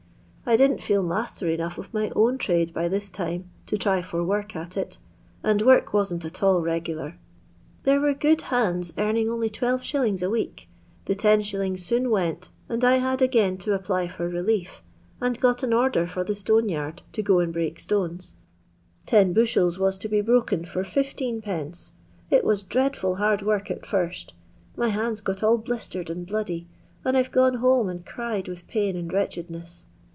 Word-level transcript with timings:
I 0.43 0.57
didn't 0.57 0.81
feel 0.81 1.01
maaier 1.01 1.53
enough 1.53 1.77
of 1.77 1.93
my 1.93 2.11
own 2.13 2.37
trade 2.37 2.73
by 2.73 2.89
tbia 2.89 3.13
time 3.13 3.49
to 3.67 3.77
txy 3.77 4.03
for 4.03 4.21
work 4.21 4.53
at 4.53 4.75
it, 4.75 4.97
and 5.43 5.61
week 5.61 5.93
wasn't 5.93 6.25
at 6.25 6.43
all 6.43 6.59
regular. 6.61 7.17
There 7.83 8.01
were 8.01 8.13
good 8.13 8.41
hands 8.51 8.91
earning 8.97 9.29
only 9.29 9.49
12«. 9.49 10.21
a 10.21 10.29
week. 10.29 10.67
The 11.05 11.15
10«. 11.15 11.77
soon 11.79 12.09
went, 12.09 12.49
and 12.67 12.83
I 12.83 12.97
had 12.97 13.21
again 13.21 13.59
to 13.59 13.73
apply 13.73 14.09
for 14.09 14.27
relief, 14.27 14.83
and 15.21 15.39
got 15.39 15.63
an 15.63 15.71
order 15.71 16.05
for 16.05 16.25
the 16.25 16.33
atone 16.33 16.67
yard 16.67 17.01
to 17.13 17.23
go 17.23 17.39
and 17.39 17.53
break 17.53 17.77
stonet. 17.79 18.33
Ten 19.05 19.33
buahela 19.33 19.79
waa 19.79 19.91
to 19.91 20.09
be 20.09 20.19
broken 20.19 20.65
fer 20.65 20.83
15d. 20.83 21.91
It 22.29 22.43
waa 22.43 22.55
dreadful 22.67 23.15
hard 23.17 23.41
work 23.41 23.71
at 23.71 23.85
first 23.85 24.33
My 24.75 24.89
hands 24.89 25.21
got 25.21 25.43
all 25.43 25.57
blistered 25.57 26.09
and 26.09 26.27
bloody, 26.27 26.67
and 27.05 27.15
I*ve 27.15 27.29
gone 27.31 27.53
home 27.53 27.87
and 27.87 28.05
cried 28.05 28.49
with 28.49 28.67
pain 28.67 28.97
and 28.97 29.13
wretchedness. 29.13 29.85